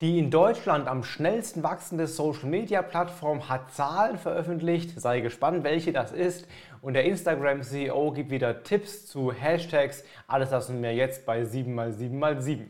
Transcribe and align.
Die 0.00 0.20
in 0.20 0.30
Deutschland 0.30 0.86
am 0.86 1.02
schnellsten 1.02 1.64
wachsende 1.64 2.06
Social-Media-Plattform 2.06 3.48
hat 3.48 3.72
Zahlen 3.72 4.16
veröffentlicht. 4.16 5.00
Sei 5.00 5.18
gespannt, 5.18 5.64
welche 5.64 5.92
das 5.92 6.12
ist. 6.12 6.46
Und 6.80 6.94
der 6.94 7.04
Instagram-CEO 7.04 8.12
gibt 8.12 8.30
wieder 8.30 8.62
Tipps 8.62 9.08
zu 9.08 9.32
Hashtags. 9.32 10.04
Alles 10.28 10.50
das 10.50 10.70
und 10.70 10.80
mehr 10.80 10.94
jetzt 10.94 11.26
bei 11.26 11.42
7x7x7. 11.42 12.66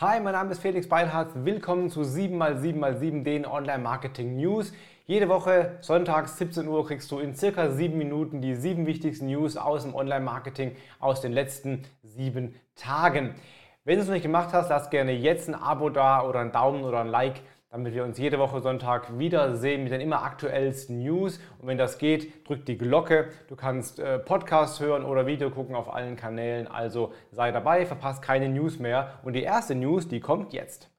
Hi, 0.00 0.20
mein 0.20 0.34
Name 0.34 0.52
ist 0.52 0.60
Felix 0.60 0.88
Beilhardt. 0.88 1.44
Willkommen 1.44 1.90
zu 1.90 2.02
7x7x7, 2.02 3.24
den 3.24 3.44
Online-Marketing-News. 3.44 4.72
Jede 5.10 5.30
Woche, 5.30 5.78
sonntags 5.80 6.36
17 6.36 6.68
Uhr, 6.68 6.86
kriegst 6.86 7.10
du 7.10 7.18
in 7.18 7.34
circa 7.34 7.70
sieben 7.70 7.96
Minuten 7.96 8.42
die 8.42 8.54
sieben 8.54 8.84
wichtigsten 8.84 9.28
News 9.28 9.56
aus 9.56 9.84
dem 9.84 9.94
Online-Marketing 9.94 10.76
aus 11.00 11.22
den 11.22 11.32
letzten 11.32 11.86
sieben 12.02 12.54
Tagen. 12.74 13.34
Wenn 13.84 13.94
du 13.94 14.02
es 14.02 14.06
noch 14.08 14.12
nicht 14.12 14.24
gemacht 14.24 14.50
hast, 14.52 14.68
lass 14.68 14.90
gerne 14.90 15.12
jetzt 15.12 15.48
ein 15.48 15.54
Abo 15.54 15.88
da 15.88 16.22
oder 16.28 16.40
einen 16.40 16.52
Daumen 16.52 16.84
oder 16.84 17.00
ein 17.00 17.06
Like, 17.06 17.40
damit 17.70 17.94
wir 17.94 18.04
uns 18.04 18.18
jede 18.18 18.38
Woche 18.38 18.60
Sonntag 18.60 19.18
wiedersehen 19.18 19.82
mit 19.82 19.92
den 19.92 20.02
immer 20.02 20.24
aktuellsten 20.24 20.98
News. 20.98 21.40
Und 21.58 21.68
wenn 21.68 21.78
das 21.78 21.96
geht, 21.96 22.46
drück 22.46 22.66
die 22.66 22.76
Glocke. 22.76 23.30
Du 23.48 23.56
kannst 23.56 24.00
äh, 24.00 24.18
Podcast 24.18 24.78
hören 24.78 25.06
oder 25.06 25.26
Video 25.26 25.48
gucken 25.48 25.74
auf 25.74 25.90
allen 25.90 26.16
Kanälen. 26.16 26.66
Also 26.66 27.14
sei 27.30 27.50
dabei, 27.50 27.86
verpasst 27.86 28.20
keine 28.20 28.50
News 28.50 28.78
mehr. 28.78 29.20
Und 29.22 29.32
die 29.32 29.42
erste 29.42 29.74
News, 29.74 30.06
die 30.06 30.20
kommt 30.20 30.52
jetzt. 30.52 30.90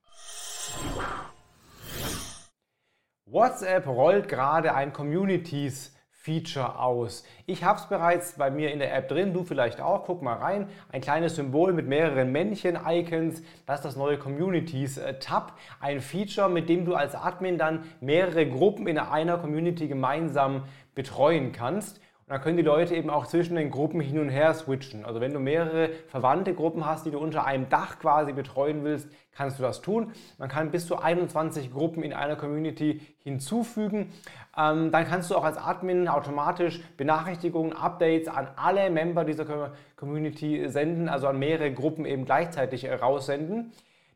WhatsApp 3.31 3.85
rollt 3.85 4.27
gerade 4.27 4.73
ein 4.73 4.91
Communities 4.91 5.95
Feature 6.09 6.79
aus. 6.79 7.23
Ich 7.45 7.63
habe 7.63 7.79
es 7.79 7.85
bereits 7.85 8.33
bei 8.33 8.49
mir 8.49 8.71
in 8.71 8.79
der 8.79 8.95
App 8.95 9.07
drin, 9.07 9.33
du 9.33 9.43
vielleicht 9.43 9.81
auch. 9.81 10.05
Guck 10.05 10.23
mal 10.23 10.33
rein. 10.33 10.67
Ein 10.91 11.01
kleines 11.01 11.35
Symbol 11.35 11.71
mit 11.71 11.87
mehreren 11.87 12.31
Männchen-Icons. 12.31 13.43
Das 13.67 13.79
ist 13.79 13.85
das 13.85 13.95
neue 13.95 14.17
Communities-Tab. 14.17 15.53
Ein 15.79 16.01
Feature, 16.01 16.49
mit 16.49 16.69
dem 16.69 16.85
du 16.85 16.95
als 16.95 17.13
Admin 17.13 17.59
dann 17.59 17.83
mehrere 18.01 18.49
Gruppen 18.49 18.87
in 18.87 18.97
einer 18.97 19.37
Community 19.37 19.87
gemeinsam 19.87 20.63
betreuen 20.95 21.51
kannst. 21.51 22.01
Und 22.29 22.33
dann 22.33 22.41
können 22.43 22.57
die 22.57 22.63
Leute 22.63 22.93
eben 22.95 23.09
auch 23.09 23.25
zwischen 23.25 23.55
den 23.55 23.71
Gruppen 23.71 23.99
hin 23.99 24.19
und 24.19 24.29
her 24.29 24.53
switchen. 24.53 25.03
Also 25.03 25.19
wenn 25.19 25.33
du 25.33 25.39
mehrere 25.39 25.89
verwandte 26.09 26.53
Gruppen 26.53 26.85
hast, 26.85 27.07
die 27.07 27.09
du 27.09 27.17
unter 27.17 27.43
einem 27.43 27.69
Dach 27.69 27.97
quasi 27.97 28.33
betreuen 28.33 28.83
willst, 28.83 29.09
kannst 29.31 29.57
du 29.57 29.63
das 29.63 29.81
tun. 29.81 30.11
Man 30.37 30.47
kann 30.47 30.69
bis 30.69 30.85
zu 30.85 30.99
21 30.99 31.73
Gruppen 31.73 32.03
in 32.03 32.13
einer 32.13 32.35
Community 32.35 33.01
hinzufügen. 33.23 34.11
Ähm, 34.55 34.91
dann 34.91 35.07
kannst 35.07 35.31
du 35.31 35.37
auch 35.37 35.43
als 35.43 35.57
Admin 35.57 36.07
automatisch 36.07 36.81
Benachrichtigungen, 36.97 37.73
Updates 37.73 38.27
an 38.27 38.47
alle 38.57 38.91
Member 38.91 39.25
dieser 39.25 39.71
Community 39.95 40.69
senden, 40.69 41.09
also 41.09 41.25
an 41.25 41.39
mehrere 41.39 41.73
Gruppen 41.73 42.05
eben 42.05 42.25
gleichzeitig 42.25 42.87
raussenden. 42.87 43.71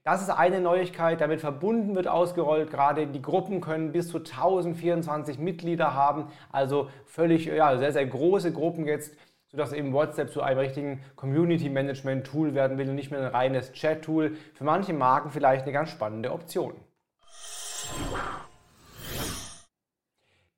Das 0.05 0.21
ist 0.21 0.29
eine 0.29 0.59
Neuigkeit, 0.59 1.21
damit 1.21 1.39
verbunden 1.39 1.95
wird 1.95 2.09
ausgerollt. 2.09 2.69
Gerade 2.69 3.07
die 3.07 3.21
Gruppen 3.21 3.61
können 3.61 3.93
bis 3.93 4.09
zu 4.09 4.17
1024 4.17 5.39
Mitglieder 5.39 5.93
haben, 5.93 6.27
also 6.51 6.89
völlig 7.05 7.45
ja, 7.45 7.77
sehr, 7.77 7.93
sehr 7.93 8.05
große 8.05 8.51
Gruppen 8.51 8.85
jetzt, 8.85 9.15
sodass 9.47 9.71
eben 9.71 9.93
WhatsApp 9.93 10.29
zu 10.29 10.41
einem 10.41 10.59
richtigen 10.59 11.01
Community 11.15 11.69
Management 11.69 12.27
Tool 12.27 12.53
werden 12.53 12.77
will 12.77 12.89
und 12.89 12.95
nicht 12.95 13.11
mehr 13.11 13.21
ein 13.21 13.27
reines 13.27 13.71
Chat 13.71 14.01
Tool. 14.01 14.35
Für 14.55 14.65
manche 14.65 14.91
Marken 14.91 15.29
vielleicht 15.29 15.63
eine 15.63 15.71
ganz 15.71 15.89
spannende 15.89 16.33
Option. 16.33 16.73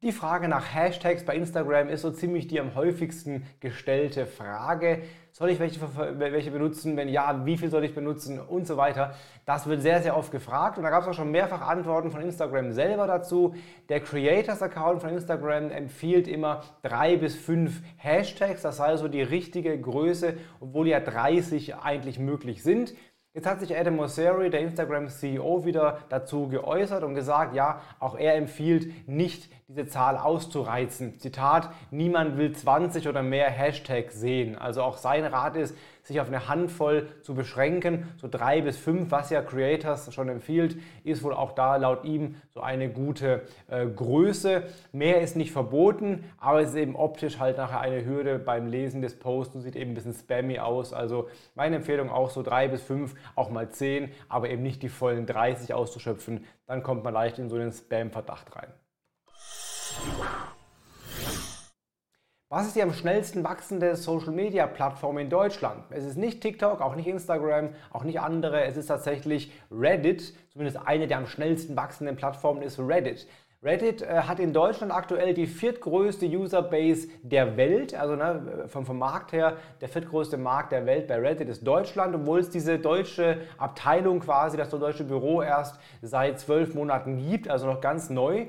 Die 0.05 0.11
Frage 0.11 0.47
nach 0.47 0.71
Hashtags 0.71 1.25
bei 1.25 1.35
Instagram 1.35 1.89
ist 1.89 2.03
so 2.03 2.11
ziemlich 2.11 2.45
die 2.45 2.59
am 2.59 2.75
häufigsten 2.75 3.43
gestellte 3.59 4.27
Frage. 4.27 5.01
Soll 5.31 5.49
ich 5.49 5.59
welche, 5.59 5.79
welche 6.19 6.51
benutzen? 6.51 6.95
Wenn 6.95 7.09
ja, 7.09 7.43
wie 7.43 7.57
viel 7.57 7.71
soll 7.71 7.83
ich 7.85 7.95
benutzen? 7.95 8.39
Und 8.39 8.67
so 8.67 8.77
weiter. 8.77 9.15
Das 9.47 9.65
wird 9.65 9.81
sehr, 9.81 10.03
sehr 10.03 10.15
oft 10.15 10.31
gefragt 10.31 10.77
und 10.77 10.83
da 10.83 10.91
gab 10.91 11.01
es 11.01 11.07
auch 11.07 11.15
schon 11.15 11.31
mehrfach 11.31 11.61
Antworten 11.61 12.11
von 12.11 12.21
Instagram 12.21 12.71
selber 12.71 13.07
dazu. 13.07 13.55
Der 13.89 13.99
Creators-Account 13.99 15.01
von 15.01 15.09
Instagram 15.09 15.71
empfiehlt 15.71 16.27
immer 16.27 16.61
drei 16.83 17.17
bis 17.17 17.35
fünf 17.35 17.81
Hashtags. 17.97 18.61
Das 18.61 18.77
sei 18.77 18.97
so 18.97 19.07
die 19.07 19.23
richtige 19.23 19.75
Größe, 19.81 20.35
obwohl 20.59 20.87
ja 20.87 20.99
30 20.99 21.77
eigentlich 21.77 22.19
möglich 22.19 22.61
sind. 22.61 22.93
Jetzt 23.35 23.47
hat 23.47 23.59
sich 23.59 23.75
Adam 23.75 23.97
Mosseri, 23.97 24.49
der 24.49 24.61
Instagram-CEO, 24.61 25.65
wieder 25.65 25.97
dazu 26.07 26.47
geäußert 26.47 27.03
und 27.03 27.15
gesagt, 27.15 27.53
ja, 27.53 27.81
auch 27.99 28.15
er 28.15 28.35
empfiehlt 28.35 29.09
nicht 29.09 29.49
diese 29.67 29.87
Zahl 29.87 30.17
auszureizen. 30.17 31.19
Zitat, 31.19 31.71
niemand 31.89 32.37
will 32.37 32.51
20 32.51 33.07
oder 33.07 33.23
mehr 33.23 33.49
Hashtags 33.49 34.13
sehen. 34.19 34.55
Also 34.55 34.83
auch 34.83 34.97
sein 34.97 35.25
Rat 35.25 35.55
ist, 35.55 35.75
sich 36.03 36.21
auf 36.21 36.27
eine 36.27 36.47
Handvoll 36.47 37.07
zu 37.23 37.33
beschränken. 37.33 38.07
So 38.17 38.27
drei 38.27 38.61
bis 38.61 38.77
fünf, 38.77 39.09
was 39.09 39.31
ja 39.31 39.41
Creators 39.41 40.13
schon 40.13 40.29
empfiehlt, 40.29 40.77
ist 41.03 41.23
wohl 41.23 41.33
auch 41.33 41.53
da 41.53 41.77
laut 41.77 42.03
ihm 42.03 42.35
so 42.53 42.61
eine 42.61 42.89
gute 42.89 43.41
äh, 43.67 43.87
Größe. 43.87 44.67
Mehr 44.91 45.21
ist 45.21 45.35
nicht 45.35 45.51
verboten, 45.51 46.25
aber 46.37 46.61
es 46.61 46.69
ist 46.69 46.75
eben 46.75 46.95
optisch 46.95 47.39
halt 47.39 47.57
nachher 47.57 47.79
eine 47.79 48.05
Hürde 48.05 48.37
beim 48.37 48.67
Lesen 48.67 49.01
des 49.01 49.17
Posts 49.17 49.55
und 49.55 49.61
sieht 49.63 49.75
eben 49.75 49.91
ein 49.91 49.95
bisschen 49.95 50.13
spammy 50.13 50.59
aus. 50.59 50.93
Also 50.93 51.27
meine 51.55 51.77
Empfehlung 51.77 52.11
auch 52.11 52.29
so 52.29 52.43
drei 52.43 52.67
bis 52.67 52.83
fünf, 52.83 53.15
auch 53.33 53.49
mal 53.49 53.69
zehn, 53.69 54.11
aber 54.29 54.51
eben 54.51 54.61
nicht 54.61 54.83
die 54.83 54.89
vollen 54.89 55.25
30 55.25 55.73
auszuschöpfen. 55.73 56.45
Dann 56.67 56.83
kommt 56.83 57.03
man 57.03 57.15
leicht 57.15 57.39
in 57.39 57.49
so 57.49 57.55
einen 57.55 57.71
Spam-Verdacht 57.71 58.55
rein. 58.55 58.67
Was 62.49 62.67
ist 62.67 62.75
die 62.75 62.83
am 62.83 62.93
schnellsten 62.93 63.43
wachsende 63.43 63.95
Social-Media-Plattform 63.95 65.17
in 65.17 65.31
Deutschland? 65.31 65.83
Es 65.89 66.05
ist 66.05 66.15
nicht 66.15 66.41
TikTok, 66.41 66.79
auch 66.79 66.95
nicht 66.95 67.07
Instagram, 67.07 67.69
auch 67.91 68.03
nicht 68.03 68.19
andere. 68.19 68.63
Es 68.65 68.77
ist 68.77 68.85
tatsächlich 68.85 69.51
Reddit. 69.71 70.35
Zumindest 70.51 70.77
eine 70.85 71.07
der 71.07 71.17
am 71.17 71.25
schnellsten 71.25 71.75
wachsenden 71.75 72.15
Plattformen 72.15 72.61
ist 72.61 72.77
Reddit. 72.77 73.27
Reddit 73.63 74.03
äh, 74.03 74.21
hat 74.21 74.39
in 74.39 74.53
Deutschland 74.53 74.93
aktuell 74.93 75.33
die 75.33 75.47
viertgrößte 75.47 76.27
Userbase 76.27 77.07
der 77.23 77.57
Welt, 77.57 77.95
also 77.95 78.15
ne, 78.15 78.65
vom, 78.67 78.85
vom 78.85 78.99
Markt 78.99 79.31
her 79.31 79.57
der 79.81 79.89
viertgrößte 79.89 80.37
Markt 80.37 80.71
der 80.71 80.85
Welt 80.85 81.07
bei 81.07 81.15
Reddit 81.15 81.49
ist 81.49 81.65
Deutschland, 81.65 82.13
obwohl 82.13 82.41
es 82.41 82.51
diese 82.51 82.77
deutsche 82.77 83.39
Abteilung 83.57 84.19
quasi, 84.19 84.55
das 84.55 84.69
deutsche 84.69 85.03
Büro 85.03 85.41
erst 85.41 85.79
seit 86.03 86.39
zwölf 86.39 86.75
Monaten 86.75 87.27
gibt, 87.27 87.49
also 87.49 87.65
noch 87.65 87.81
ganz 87.81 88.11
neu. 88.11 88.45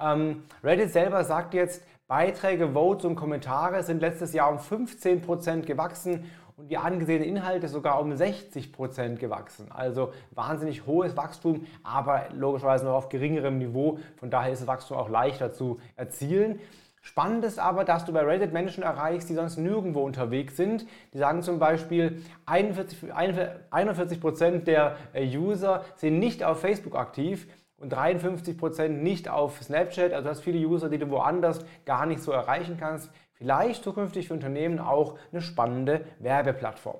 Ähm, 0.00 0.44
Reddit 0.62 0.90
selber 0.90 1.24
sagt 1.24 1.52
jetzt, 1.52 1.82
Beiträge, 2.14 2.68
Votes 2.74 3.04
und 3.04 3.16
Kommentare 3.16 3.82
sind 3.82 4.00
letztes 4.00 4.32
Jahr 4.34 4.48
um 4.48 4.58
15% 4.58 5.62
gewachsen 5.62 6.30
und 6.56 6.70
die 6.70 6.76
angesehenen 6.76 7.26
Inhalte 7.26 7.66
sogar 7.66 8.00
um 8.00 8.12
60% 8.12 9.16
gewachsen. 9.16 9.66
Also 9.72 10.12
wahnsinnig 10.30 10.86
hohes 10.86 11.16
Wachstum, 11.16 11.66
aber 11.82 12.26
logischerweise 12.32 12.84
noch 12.84 12.92
auf 12.92 13.08
geringerem 13.08 13.58
Niveau. 13.58 13.98
Von 14.16 14.30
daher 14.30 14.52
ist 14.52 14.60
das 14.60 14.68
Wachstum 14.68 14.96
auch 14.96 15.08
leichter 15.08 15.52
zu 15.52 15.80
erzielen. 15.96 16.60
Spannend 17.00 17.44
ist 17.44 17.58
aber, 17.58 17.82
dass 17.82 18.04
du 18.04 18.12
bei 18.12 18.20
Reddit 18.20 18.52
Menschen 18.52 18.84
erreichst, 18.84 19.28
die 19.28 19.34
sonst 19.34 19.58
nirgendwo 19.58 20.04
unterwegs 20.04 20.56
sind. 20.56 20.86
Die 21.14 21.18
sagen 21.18 21.42
zum 21.42 21.58
Beispiel, 21.58 22.22
41%, 22.46 23.48
41 23.72 24.64
der 24.64 24.96
User 25.16 25.84
sind 25.96 26.20
nicht 26.20 26.44
auf 26.44 26.60
Facebook 26.60 26.94
aktiv 26.94 27.48
und 27.76 27.94
53% 27.94 28.88
nicht 28.88 29.28
auf 29.28 29.62
Snapchat. 29.62 30.12
Also 30.12 30.24
du 30.24 30.30
hast 30.30 30.40
viele 30.42 30.66
User, 30.66 30.88
die 30.88 30.98
du 30.98 31.10
woanders 31.10 31.64
gar 31.84 32.06
nicht 32.06 32.22
so 32.22 32.32
erreichen 32.32 32.76
kannst. 32.78 33.10
Vielleicht 33.32 33.82
zukünftig 33.84 34.28
für 34.28 34.34
Unternehmen 34.34 34.78
auch 34.78 35.18
eine 35.32 35.42
spannende 35.42 36.06
Werbeplattform. 36.18 36.98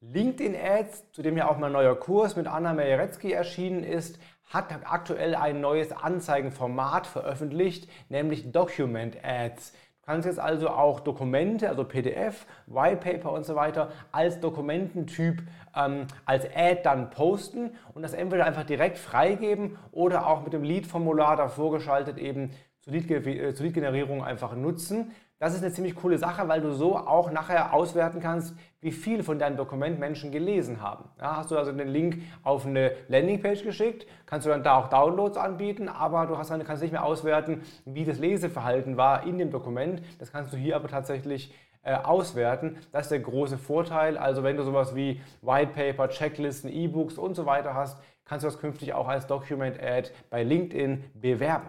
LinkedIn 0.00 0.56
Ads, 0.56 1.12
zu 1.12 1.22
dem 1.22 1.36
ja 1.36 1.48
auch 1.48 1.58
mein 1.58 1.72
neuer 1.72 1.94
Kurs 1.94 2.34
mit 2.34 2.46
Anna 2.46 2.72
Mejerecki 2.72 3.32
erschienen 3.32 3.84
ist, 3.84 4.18
hat 4.48 4.66
aktuell 4.84 5.34
ein 5.34 5.60
neues 5.60 5.92
Anzeigenformat 5.92 7.06
veröffentlicht, 7.06 7.88
nämlich 8.08 8.52
Document 8.52 9.16
Ads. 9.24 9.72
Kannst 10.04 10.26
jetzt 10.26 10.40
also 10.40 10.68
auch 10.68 10.98
Dokumente, 10.98 11.68
also 11.68 11.84
PDF, 11.84 12.44
Whitepaper 12.66 13.30
und 13.32 13.46
so 13.46 13.54
weiter, 13.54 13.92
als 14.10 14.40
Dokumententyp, 14.40 15.42
ähm, 15.76 16.08
als 16.24 16.44
Ad 16.56 16.80
dann 16.82 17.10
posten 17.10 17.70
und 17.94 18.02
das 18.02 18.12
entweder 18.12 18.44
einfach 18.44 18.64
direkt 18.64 18.98
freigeben 18.98 19.78
oder 19.92 20.26
auch 20.26 20.42
mit 20.42 20.52
dem 20.52 20.64
Lead-Formular 20.64 21.36
davor 21.36 21.70
geschaltet 21.70 22.18
eben 22.18 22.50
zur 22.82 22.92
äh, 22.92 23.50
Lead-Generierung 23.50 24.22
einfach 24.22 24.54
nutzen. 24.54 25.12
Das 25.38 25.54
ist 25.54 25.62
eine 25.64 25.72
ziemlich 25.72 25.96
coole 25.96 26.18
Sache, 26.18 26.46
weil 26.46 26.60
du 26.60 26.72
so 26.72 26.96
auch 26.96 27.32
nachher 27.32 27.74
auswerten 27.74 28.20
kannst, 28.20 28.54
wie 28.80 28.92
viel 28.92 29.24
von 29.24 29.40
deinem 29.40 29.56
Dokument 29.56 29.98
Menschen 29.98 30.30
gelesen 30.30 30.80
haben. 30.80 31.08
Ja, 31.18 31.38
hast 31.38 31.50
du 31.50 31.58
also 31.58 31.72
den 31.72 31.88
Link 31.88 32.22
auf 32.44 32.64
eine 32.64 32.92
Landingpage 33.08 33.64
geschickt, 33.64 34.06
kannst 34.26 34.46
du 34.46 34.50
dann 34.50 34.62
da 34.62 34.76
auch 34.76 34.88
Downloads 34.88 35.36
anbieten, 35.36 35.88
aber 35.88 36.26
du 36.26 36.38
hast 36.38 36.50
dann, 36.50 36.62
kannst 36.62 36.82
nicht 36.82 36.92
mehr 36.92 37.04
auswerten, 37.04 37.62
wie 37.84 38.04
das 38.04 38.18
Leseverhalten 38.18 38.96
war 38.96 39.26
in 39.26 39.38
dem 39.38 39.50
Dokument. 39.50 40.02
Das 40.20 40.30
kannst 40.30 40.52
du 40.52 40.56
hier 40.56 40.76
aber 40.76 40.86
tatsächlich 40.86 41.52
äh, 41.82 41.94
auswerten. 41.96 42.78
Das 42.92 43.06
ist 43.06 43.10
der 43.10 43.20
große 43.20 43.58
Vorteil. 43.58 44.16
Also 44.16 44.44
wenn 44.44 44.56
du 44.56 44.62
sowas 44.62 44.94
wie 44.94 45.20
White 45.40 45.72
Paper, 45.74 46.08
Checklisten, 46.08 46.70
E-Books 46.70 47.18
und 47.18 47.34
so 47.34 47.46
weiter 47.46 47.74
hast, 47.74 48.00
kannst 48.24 48.44
du 48.44 48.48
das 48.48 48.60
künftig 48.60 48.94
auch 48.94 49.08
als 49.08 49.26
Document 49.26 49.82
Ad 49.82 50.10
bei 50.30 50.44
LinkedIn 50.44 51.02
bewerben. 51.14 51.66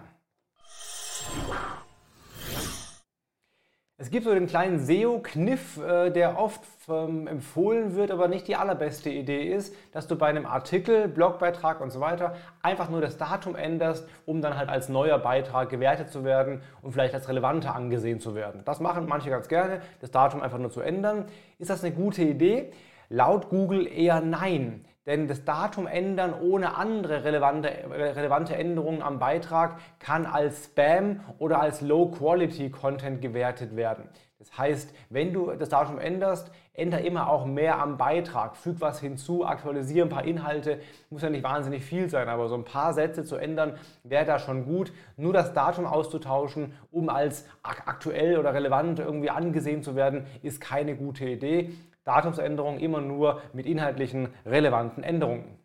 Es 4.03 4.11
gibt 4.11 4.25
so 4.25 4.33
den 4.33 4.47
kleinen 4.47 4.79
SEO-Kniff, 4.79 5.77
äh, 5.77 6.09
der 6.09 6.37
oft 6.37 6.59
ähm, 6.89 7.25
empfohlen 7.25 7.95
wird, 7.95 8.11
aber 8.11 8.27
nicht 8.27 8.49
die 8.49 8.57
allerbeste 8.57 9.09
Idee 9.09 9.43
ist, 9.47 9.73
dass 9.93 10.07
du 10.07 10.17
bei 10.17 10.27
einem 10.27 10.45
Artikel, 10.45 11.07
Blogbeitrag 11.07 11.79
und 11.79 11.89
so 11.89 12.01
weiter 12.01 12.35
einfach 12.61 12.89
nur 12.89 12.99
das 12.99 13.15
Datum 13.15 13.55
änderst, 13.55 14.05
um 14.25 14.41
dann 14.41 14.57
halt 14.57 14.67
als 14.67 14.89
neuer 14.89 15.19
Beitrag 15.19 15.69
gewertet 15.69 16.09
zu 16.09 16.25
werden 16.25 16.61
und 16.81 16.91
vielleicht 16.91 17.13
als 17.13 17.29
relevanter 17.29 17.75
angesehen 17.75 18.19
zu 18.19 18.35
werden. 18.35 18.63
Das 18.65 18.81
machen 18.81 19.05
manche 19.07 19.29
ganz 19.29 19.47
gerne, 19.47 19.79
das 20.01 20.11
Datum 20.11 20.41
einfach 20.41 20.59
nur 20.59 20.69
zu 20.69 20.81
ändern. 20.81 21.23
Ist 21.57 21.69
das 21.69 21.81
eine 21.81 21.95
gute 21.95 22.23
Idee? 22.23 22.73
Laut 23.07 23.47
Google 23.47 23.87
eher 23.87 24.19
nein. 24.19 24.83
Denn 25.05 25.27
das 25.27 25.43
Datum 25.43 25.85
ändern 25.85 26.33
ohne 26.33 26.77
andere 26.77 27.25
relevante, 27.25 27.69
relevante 27.89 28.55
Änderungen 28.55 29.01
am 29.01 29.19
Beitrag 29.19 29.79
kann 29.99 30.25
als 30.25 30.65
Spam 30.65 31.19
oder 31.39 31.59
als 31.59 31.81
Low-Quality-Content 31.81 33.21
gewertet 33.21 33.75
werden. 33.75 34.07
Das 34.39 34.57
heißt, 34.57 34.93
wenn 35.09 35.31
du 35.31 35.51
das 35.51 35.69
Datum 35.69 35.99
änderst, 35.99 36.51
änder 36.73 36.99
immer 36.99 37.29
auch 37.29 37.45
mehr 37.45 37.79
am 37.79 37.97
Beitrag, 37.97 38.57
füg 38.57 38.81
was 38.81 38.99
hinzu, 38.99 39.45
aktualisiere 39.45 40.05
ein 40.05 40.09
paar 40.09 40.25
Inhalte, 40.25 40.79
muss 41.09 41.21
ja 41.21 41.29
nicht 41.29 41.43
wahnsinnig 41.43 41.83
viel 41.85 42.09
sein, 42.09 42.27
aber 42.27 42.49
so 42.49 42.55
ein 42.55 42.65
paar 42.65 42.93
Sätze 42.93 43.23
zu 43.23 43.37
ändern, 43.37 43.77
wäre 44.03 44.25
da 44.25 44.39
schon 44.39 44.65
gut. 44.65 44.91
Nur 45.15 45.31
das 45.31 45.53
Datum 45.53 45.85
auszutauschen, 45.85 46.73
um 46.91 47.07
als 47.07 47.45
aktuell 47.61 48.37
oder 48.37 48.53
relevant 48.53 48.99
irgendwie 48.99 49.29
angesehen 49.29 49.81
zu 49.81 49.95
werden, 49.95 50.25
ist 50.41 50.59
keine 50.59 50.95
gute 50.95 51.25
Idee. 51.25 51.71
Datumsänderungen 52.05 52.79
immer 52.79 53.01
nur 53.01 53.41
mit 53.53 53.65
inhaltlichen 53.65 54.29
relevanten 54.45 55.03
Änderungen. 55.03 55.57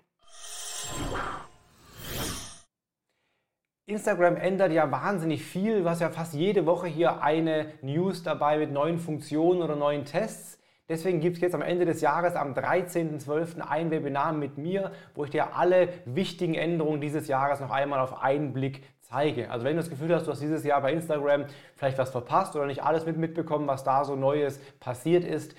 Instagram 3.87 4.37
ändert 4.37 4.73
ja 4.73 4.91
wahnsinnig 4.91 5.43
viel. 5.43 5.83
Du 5.83 5.89
hast 5.89 6.01
ja 6.01 6.11
fast 6.11 6.35
jede 6.35 6.67
Woche 6.67 6.87
hier 6.87 7.23
eine 7.23 7.73
News 7.81 8.23
dabei 8.23 8.59
mit 8.59 8.71
neuen 8.71 8.99
Funktionen 8.99 9.63
oder 9.63 9.77
neuen 9.77 10.05
Tests. 10.05 10.59
Deswegen 10.91 11.21
gibt 11.21 11.37
es 11.37 11.43
jetzt 11.43 11.55
am 11.55 11.63
Ende 11.63 11.85
des 11.85 12.01
Jahres, 12.01 12.35
am 12.35 12.55
13.12. 12.55 13.61
ein 13.61 13.91
Webinar 13.91 14.33
mit 14.33 14.57
mir, 14.57 14.93
wo 15.15 15.25
ich 15.25 15.31
dir 15.31 15.55
alle 15.55 15.89
wichtigen 16.07 16.55
Änderungen 16.55 17.01
dieses 17.01 17.29
Jahres 17.29 17.61
noch 17.61 17.71
einmal 17.71 18.01
auf 18.01 18.23
einen 18.23 18.55
Blick 18.55 18.83
zeige. 19.01 19.51
Also 19.51 19.65
wenn 19.65 19.77
du 19.77 19.83
das 19.83 19.91
Gefühl 19.91 20.15
hast, 20.15 20.27
du 20.27 20.33
hast 20.33 20.41
dieses 20.41 20.65
Jahr 20.65 20.81
bei 20.81 20.93
Instagram 20.93 21.45
vielleicht 21.75 21.99
was 21.99 22.11
verpasst 22.11 22.57
oder 22.57 22.67
nicht 22.67 22.83
alles 22.83 23.05
mit 23.05 23.17
mitbekommen, 23.17 23.67
was 23.67 23.85
da 23.85 24.05
so 24.05 24.17
Neues 24.17 24.61
passiert 24.81 25.25
ist, 25.25 25.55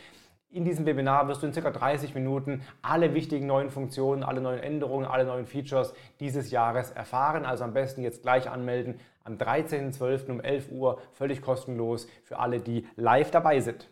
in 0.52 0.66
diesem 0.66 0.86
Webinar 0.86 1.28
wirst 1.28 1.44
du 1.44 1.48
in 1.48 1.54
ca. 1.54 1.70
30 1.70 2.16
Minuten 2.16 2.62
alle 2.82 3.14
wichtigen 3.14 3.46
neuen 3.46 3.70
Funktionen, 3.70 4.24
alle 4.24 4.42
neuen 4.42 4.60
Änderungen, 4.60 5.06
alle 5.06 5.26
neuen 5.26 5.46
Features 5.46 5.94
dieses 6.20 6.50
Jahres 6.50 6.92
erfahren. 6.92 7.46
Also 7.46 7.64
am 7.64 7.74
besten 7.74 8.02
jetzt 8.02 8.24
gleich 8.24 8.50
anmelden 8.50 9.00
am 9.24 9.36
13.12. 9.36 10.32
um 10.32 10.42
11 10.42 10.72
Uhr, 10.72 11.00
völlig 11.14 11.42
kostenlos 11.42 12.08
für 12.24 12.40
alle, 12.40 12.60
die 12.60 12.88
live 12.96 13.30
dabei 13.30 13.60
sind. 13.60 13.90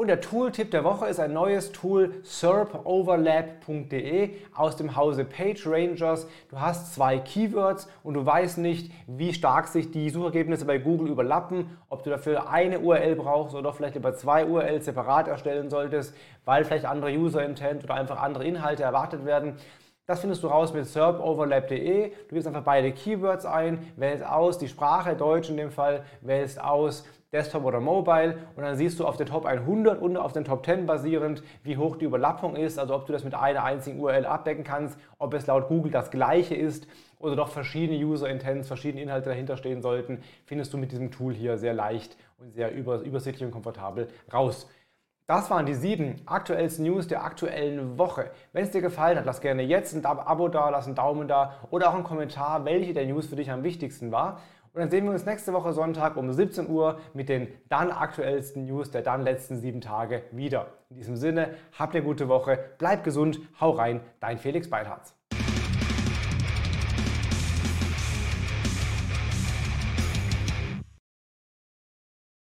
Und 0.00 0.06
der 0.06 0.22
Tooltip 0.22 0.70
der 0.70 0.82
Woche 0.82 1.08
ist 1.08 1.20
ein 1.20 1.34
neues 1.34 1.72
Tool 1.72 2.14
serpoverlap.de 2.22 4.30
aus 4.54 4.76
dem 4.76 4.96
Hause 4.96 5.26
PageRangers. 5.26 6.26
Du 6.48 6.58
hast 6.58 6.94
zwei 6.94 7.18
Keywords 7.18 7.86
und 8.02 8.14
du 8.14 8.24
weißt 8.24 8.56
nicht, 8.56 8.90
wie 9.06 9.34
stark 9.34 9.68
sich 9.68 9.90
die 9.90 10.08
Suchergebnisse 10.08 10.64
bei 10.64 10.78
Google 10.78 11.10
überlappen, 11.10 11.76
ob 11.90 12.02
du 12.02 12.08
dafür 12.08 12.48
eine 12.48 12.80
URL 12.80 13.14
brauchst 13.14 13.54
oder 13.54 13.74
vielleicht 13.74 13.96
über 13.96 14.14
zwei 14.14 14.46
URLs 14.46 14.86
separat 14.86 15.28
erstellen 15.28 15.68
solltest, 15.68 16.14
weil 16.46 16.64
vielleicht 16.64 16.86
andere 16.86 17.10
User 17.10 17.44
Intent 17.44 17.84
oder 17.84 17.92
einfach 17.92 18.22
andere 18.22 18.46
Inhalte 18.46 18.82
erwartet 18.82 19.26
werden. 19.26 19.58
Das 20.10 20.18
findest 20.18 20.42
du 20.42 20.48
raus 20.48 20.74
mit 20.74 20.86
serpoverlap.de. 20.86 22.10
Du 22.10 22.34
gibst 22.34 22.48
einfach 22.48 22.64
beide 22.64 22.90
Keywords 22.90 23.46
ein, 23.46 23.92
wählst 23.94 24.26
aus 24.26 24.58
die 24.58 24.66
Sprache, 24.66 25.14
Deutsch 25.14 25.48
in 25.50 25.56
dem 25.56 25.70
Fall, 25.70 26.02
wählst 26.20 26.60
aus 26.60 27.06
Desktop 27.32 27.64
oder 27.64 27.78
Mobile 27.78 28.38
und 28.56 28.64
dann 28.64 28.74
siehst 28.74 28.98
du 28.98 29.06
auf 29.06 29.16
der 29.16 29.26
Top 29.26 29.46
100 29.46 30.02
und 30.02 30.16
auf 30.16 30.32
den 30.32 30.44
Top 30.44 30.66
10 30.66 30.84
basierend, 30.86 31.44
wie 31.62 31.76
hoch 31.76 31.94
die 31.94 32.06
Überlappung 32.06 32.56
ist, 32.56 32.76
also 32.76 32.96
ob 32.96 33.06
du 33.06 33.12
das 33.12 33.22
mit 33.22 33.36
einer 33.36 33.62
einzigen 33.62 34.00
URL 34.00 34.26
abdecken 34.26 34.64
kannst, 34.64 34.98
ob 35.20 35.32
es 35.32 35.46
laut 35.46 35.68
Google 35.68 35.92
das 35.92 36.10
gleiche 36.10 36.56
ist 36.56 36.88
oder 37.20 37.36
doch 37.36 37.48
verschiedene 37.48 38.04
User 38.04 38.28
Intents, 38.28 38.66
verschiedene 38.66 39.04
Inhalte 39.04 39.28
dahinter 39.28 39.56
stehen 39.56 39.80
sollten, 39.80 40.24
findest 40.44 40.72
du 40.72 40.78
mit 40.78 40.90
diesem 40.90 41.12
Tool 41.12 41.34
hier 41.34 41.56
sehr 41.56 41.72
leicht 41.72 42.16
und 42.38 42.52
sehr 42.52 42.74
übersichtlich 42.74 43.44
und 43.44 43.52
komfortabel 43.52 44.08
raus. 44.32 44.68
Das 45.30 45.48
waren 45.48 45.64
die 45.64 45.74
sieben 45.74 46.16
aktuellsten 46.26 46.84
News 46.84 47.06
der 47.06 47.22
aktuellen 47.22 47.96
Woche. 47.98 48.32
Wenn 48.52 48.64
es 48.64 48.72
dir 48.72 48.80
gefallen 48.80 49.16
hat, 49.16 49.26
lass 49.26 49.40
gerne 49.40 49.62
jetzt 49.62 49.94
ein 49.94 50.04
Abo 50.04 50.48
da, 50.48 50.70
lass 50.70 50.86
einen 50.86 50.96
Daumen 50.96 51.28
da 51.28 51.54
oder 51.70 51.90
auch 51.90 51.94
einen 51.94 52.02
Kommentar, 52.02 52.64
welche 52.64 52.92
der 52.94 53.06
News 53.06 53.28
für 53.28 53.36
dich 53.36 53.48
am 53.48 53.62
wichtigsten 53.62 54.10
war. 54.10 54.40
Und 54.72 54.80
dann 54.80 54.90
sehen 54.90 55.04
wir 55.04 55.12
uns 55.12 55.26
nächste 55.26 55.52
Woche 55.52 55.72
Sonntag 55.72 56.16
um 56.16 56.32
17 56.32 56.68
Uhr 56.68 56.98
mit 57.14 57.28
den 57.28 57.46
dann 57.68 57.92
aktuellsten 57.92 58.64
News 58.64 58.90
der 58.90 59.02
dann 59.02 59.22
letzten 59.22 59.60
sieben 59.60 59.80
Tage 59.80 60.24
wieder. 60.32 60.66
In 60.88 60.96
diesem 60.96 61.14
Sinne, 61.14 61.54
habt 61.78 61.94
eine 61.94 62.04
gute 62.04 62.28
Woche, 62.28 62.58
bleibt 62.78 63.04
gesund, 63.04 63.38
hau 63.60 63.70
rein, 63.70 64.00
dein 64.18 64.36
Felix 64.36 64.68
Beitharz. 64.68 65.14